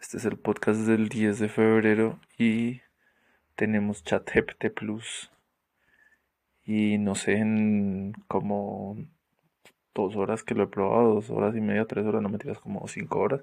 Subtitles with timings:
[0.00, 2.82] Este es el podcast del 10 de febrero y
[3.56, 5.30] tenemos ChatGPT Plus.
[6.64, 8.96] Y no sé, en como
[9.94, 12.60] dos horas que lo he probado, dos horas y media, tres horas, no me tiras
[12.60, 13.40] como cinco horas.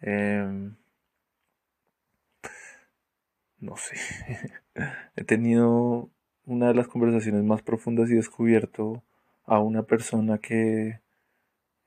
[0.00, 0.74] Em,
[3.60, 3.96] no sé.
[5.16, 6.10] He tenido
[6.46, 9.02] una de las conversaciones más profundas y descubierto
[9.46, 11.00] a una persona que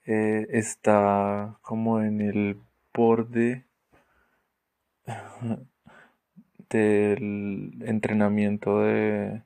[0.06, 2.58] eh, está como en el
[2.98, 3.66] borde
[6.70, 9.44] del entrenamiento de,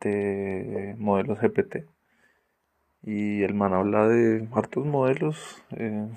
[0.00, 1.86] de modelos GPT.
[3.02, 5.62] Y el man habla de hartos modelos.
[5.70, 6.08] Eh,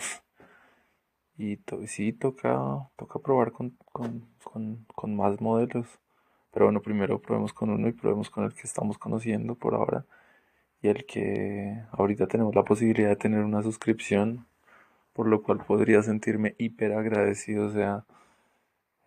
[1.37, 3.77] y sí, toca, toca probar con,
[4.43, 5.87] con más modelos.
[6.51, 10.05] Pero bueno, primero probemos con uno y probemos con el que estamos conociendo por ahora
[10.83, 14.45] y el que ahorita tenemos la posibilidad de tener una suscripción,
[15.13, 17.67] por lo cual podría sentirme hiper agradecido.
[17.67, 18.05] O sea,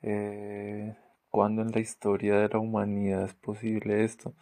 [0.02, 0.96] eh,
[1.30, 4.34] cuando en la historia de la humanidad es posible esto,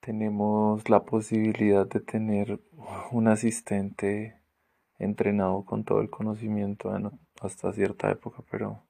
[0.00, 2.60] tenemos la posibilidad de tener
[3.10, 4.40] un asistente
[4.98, 6.92] entrenado con todo el conocimiento
[7.40, 8.82] hasta cierta época, pero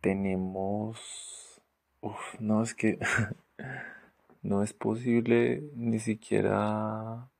[0.00, 1.62] tenemos...
[2.00, 2.98] Uf, no, es que
[4.42, 7.31] no es posible ni siquiera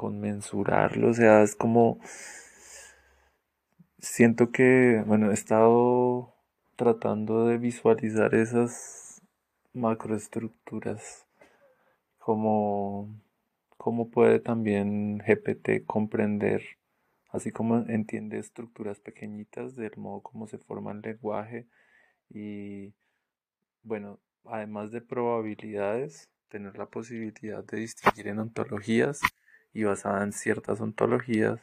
[0.00, 2.00] conmensurarlo, o sea, es como
[3.98, 6.32] siento que, bueno, he estado
[6.74, 9.20] tratando de visualizar esas
[9.74, 11.26] macroestructuras,
[12.18, 13.10] como
[13.76, 16.62] cómo puede también GPT comprender,
[17.28, 21.66] así como entiende estructuras pequeñitas del modo como se forma el lenguaje
[22.30, 22.94] y,
[23.82, 29.20] bueno, además de probabilidades, tener la posibilidad de distinguir en ontologías
[29.72, 31.60] y basada en ciertas ontologías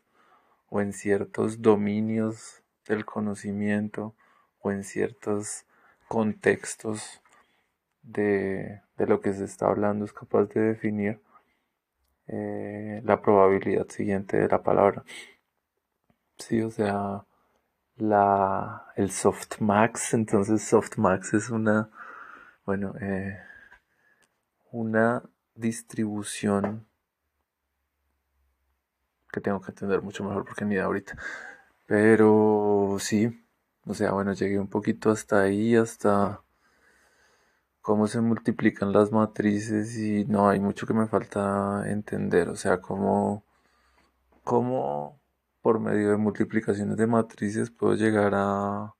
[0.69, 4.15] o en ciertos dominios del conocimiento
[4.59, 5.65] o en ciertos
[6.07, 7.21] contextos
[8.01, 11.19] de, lo que se está hablando es capaz de definir
[12.27, 15.03] eh, la probabilidad siguiente de la palabra.
[16.37, 17.25] Sí, o sea,
[17.97, 21.89] la, el softmax, entonces softmax es una
[22.67, 23.39] bueno, eh,
[24.73, 25.23] una
[25.55, 26.85] distribución
[29.31, 31.17] que tengo que entender mucho mejor porque ni de ahorita.
[31.85, 33.45] Pero sí,
[33.85, 36.41] o sea, bueno, llegué un poquito hasta ahí, hasta
[37.81, 42.81] cómo se multiplican las matrices y no, hay mucho que me falta entender, o sea,
[42.81, 43.45] cómo,
[44.43, 45.19] cómo
[45.61, 48.93] por medio de multiplicaciones de matrices puedo llegar a,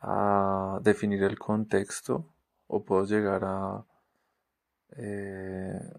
[0.00, 2.26] a definir el contexto
[2.68, 3.84] o puedo llegar a,
[4.96, 5.92] eh,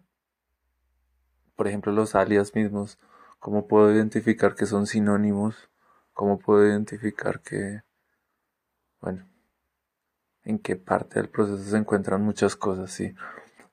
[1.56, 2.98] por ejemplo, los alias mismos,
[3.44, 5.70] cómo puedo identificar que son sinónimos,
[6.14, 7.82] cómo puedo identificar que,
[9.02, 9.28] bueno,
[10.46, 13.14] en qué parte del proceso se encuentran muchas cosas, sí.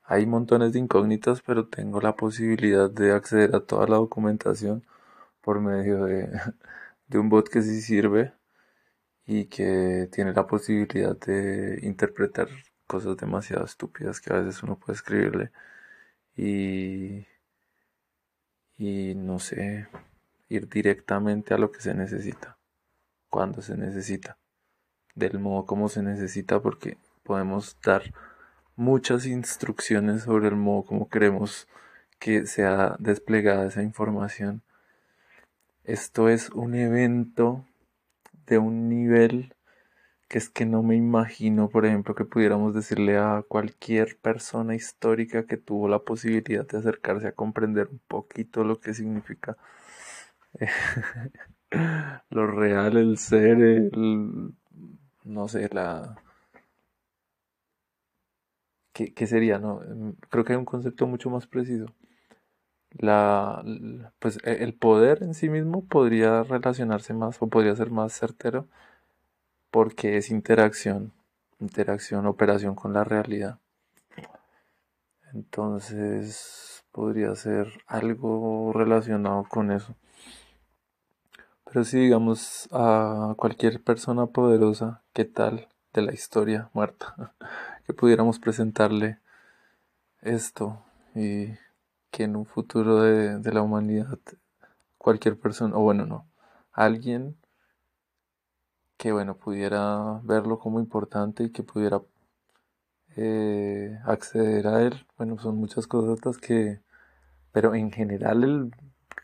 [0.05, 4.85] Hay montones de incógnitas, pero tengo la posibilidad de acceder a toda la documentación
[5.41, 6.29] por medio de,
[7.15, 8.35] un bot que sí sirve
[9.27, 12.49] y que tiene la posibilidad de interpretar
[12.89, 15.53] cosas demasiado estúpidas que a veces uno puede escribirle
[16.37, 17.27] y,
[18.81, 19.89] y no sé,
[20.49, 22.57] ir directamente a lo que se necesita,
[23.29, 24.39] cuando se necesita,
[25.15, 28.15] del modo como se necesita, porque podemos dar
[28.77, 31.69] muchas instrucciones sobre el modo como queremos
[32.19, 34.63] que sea desplegada esa información.
[35.85, 37.67] Esto es un evento
[38.47, 39.55] de un nivel
[40.31, 45.45] que es que no me imagino, por ejemplo, que pudiéramos decirle a cualquier persona histórica
[45.47, 49.57] que tuvo la posibilidad de acercarse a comprender un poquito lo que significa
[52.31, 54.55] lo real, el ser, el,
[55.25, 56.17] no sé, la...
[58.93, 59.59] ¿Qué, ¿Qué, sería?
[59.59, 59.81] No?
[60.31, 61.87] Creo que hay un concepto mucho más preciso.
[62.93, 63.65] La,
[64.21, 68.69] pues e, el poder en sí mismo podría relacionarse más o podría ser más certero
[69.71, 71.13] porque es interacción,
[71.61, 73.59] interacción, operación con la realidad.
[75.33, 79.95] Entonces podría ser algo relacionado con eso.
[81.65, 87.33] Pero si digamos a cualquier persona poderosa, ¿qué tal de la historia muerta?
[87.87, 89.19] que pudiéramos presentarle
[90.21, 90.83] esto
[91.15, 91.49] y
[92.11, 94.19] que en un futuro de, de la humanidad
[94.99, 96.27] cualquier persona, o bueno, no,
[96.73, 97.37] alguien
[99.01, 102.03] que bueno, pudiera verlo como importante y que pudiera
[103.17, 105.07] eh, acceder a él.
[105.17, 106.83] Bueno, son muchas cosas que,
[107.51, 108.71] pero en general el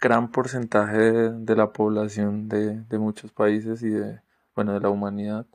[0.00, 0.98] gran porcentaje
[1.30, 4.22] de, la población de, de, muchos países y de,
[4.54, 5.46] bueno, de la humanidad.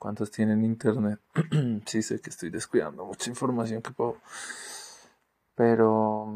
[0.00, 1.20] ¿Cuántos tienen internet?
[1.86, 4.16] sí, sé que estoy descuidando mucha información que puedo.
[5.54, 6.34] Pero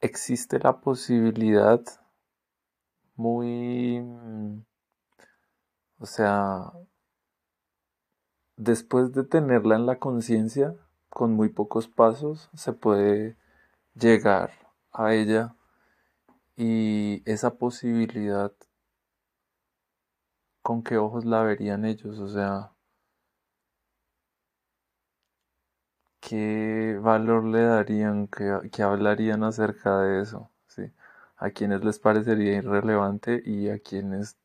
[0.00, 1.82] existe la posibilidad
[3.16, 4.00] muy,
[5.98, 6.72] o sea,
[8.56, 10.74] después de tenerla en la conciencia,
[11.08, 13.36] con muy pocos pasos, se puede
[13.94, 14.50] llegar
[14.92, 15.56] a ella
[16.56, 18.52] y esa posibilidad,
[20.62, 22.18] ¿con qué ojos la verían ellos?
[22.18, 22.72] O sea,
[26.20, 28.28] ¿qué valor le darían?
[28.28, 30.50] ¿Qué, hablarían acerca de eso?
[31.38, 34.36] A quienes les parecería irrelevante y a quienes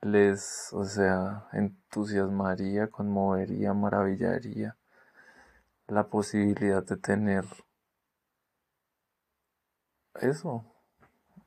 [0.00, 4.76] les, o sea, entusiasmaría, conmovería, maravillaría
[5.88, 7.44] la posibilidad de tener
[10.20, 10.64] eso.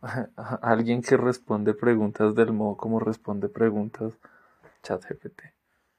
[0.62, 4.14] Alguien que responde preguntas del modo como responde preguntas
[4.84, 5.61] ChatGPT.